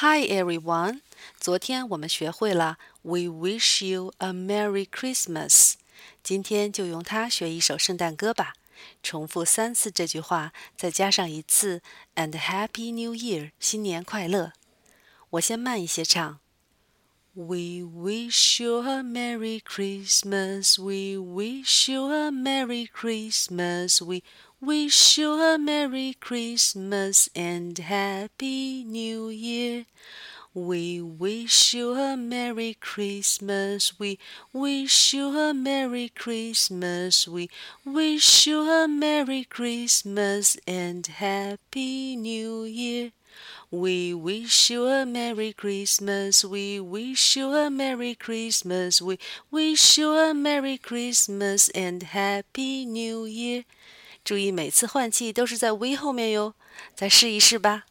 [0.00, 1.00] Hi everyone！
[1.40, 5.76] 昨天我们学会了 We wish you a Merry Christmas。
[6.22, 8.52] 今天就用它学一首圣诞歌吧。
[9.02, 11.80] 重复三次这句话，再加上一次
[12.14, 14.52] And Happy New Year，新年快乐。
[15.30, 16.40] 我先慢一些唱。
[17.36, 20.78] We wish you a Merry Christmas.
[20.78, 24.00] We wish you a Merry Christmas.
[24.00, 24.22] We
[24.58, 29.84] wish you a Merry Christmas and Happy New Year.
[30.54, 33.98] We wish you a Merry Christmas.
[33.98, 34.18] We
[34.54, 37.28] wish you a Merry Christmas.
[37.28, 37.50] We
[37.84, 43.12] wish you a Merry Christmas and Happy New Year.
[43.69, 46.43] We wish you a Merry Christmas.
[46.43, 49.01] We wish you a Merry Christmas.
[49.01, 49.17] We
[49.49, 53.63] wish you a Merry Christmas and Happy New Year.
[54.23, 56.53] 注意每次换气都是在 we 后面哟，
[56.95, 57.85] 再试一试吧。